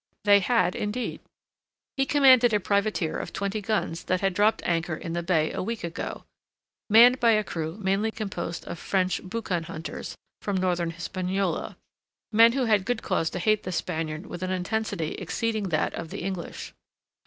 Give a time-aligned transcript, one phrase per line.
[0.23, 1.21] They had, indeed.
[1.95, 5.61] He commanded a privateer of twenty guns that had dropped anchor in the bay a
[5.61, 6.23] week ago,
[6.89, 11.77] manned by a crew mainly composed of French boucanhunters from Northern Hispaniola,
[12.31, 16.09] men who had good cause to hate the Spaniard with an intensity exceeding that of
[16.09, 16.73] the English.